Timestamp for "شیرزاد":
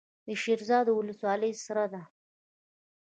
0.41-0.87